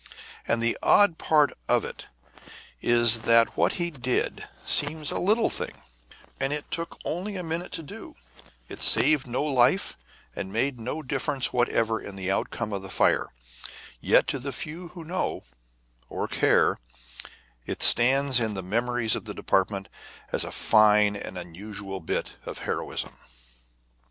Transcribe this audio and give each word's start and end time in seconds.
And 0.47 0.63
the 0.63 0.75
odd 0.81 1.19
part 1.19 1.53
of 1.69 1.85
it 1.85 2.07
is 2.81 3.19
that 3.19 3.55
what 3.55 3.73
he 3.73 3.91
did 3.91 4.47
seems 4.65 5.11
a 5.11 5.19
little 5.19 5.51
thing, 5.51 5.83
and 6.39 6.51
it 6.51 6.71
took 6.71 6.97
only 7.05 7.35
a 7.35 7.43
minute 7.43 7.71
to 7.73 7.83
do, 7.83 8.15
and 8.67 8.79
it 8.79 8.81
saved 8.81 9.27
no 9.27 9.43
life 9.43 9.95
and 10.35 10.51
made 10.51 10.79
no 10.79 11.03
difference 11.03 11.53
whatever 11.53 12.01
in 12.01 12.15
the 12.15 12.31
outcome 12.31 12.73
of 12.73 12.81
the 12.81 12.89
fire, 12.89 13.27
yet 13.99 14.25
to 14.29 14.39
the 14.39 14.51
few 14.51 14.87
who 14.87 15.03
know 15.03 15.41
or 16.09 16.27
care 16.27 16.77
it 17.67 17.83
stands 17.83 18.39
in 18.39 18.55
the 18.55 18.63
memories 18.63 19.15
of 19.15 19.25
the 19.25 19.35
department 19.35 19.87
as 20.31 20.43
a 20.43 20.51
fine 20.51 21.15
and 21.15 21.37
unusual 21.37 21.99
bit 21.99 22.37
of 22.43 22.57
heroism. 22.65 23.13